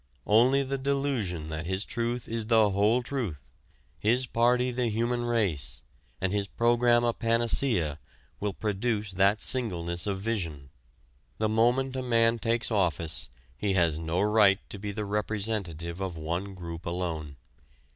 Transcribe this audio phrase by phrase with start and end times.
[0.25, 3.51] Only the delusion that his truth is the whole truth,
[3.99, 5.83] his party the human race,
[6.19, 7.99] and his program a panacea,
[8.39, 10.71] will produce that singleness of vision.
[11.37, 16.17] The moment a man takes office he has no right to be the representative of
[16.17, 17.35] one group alone.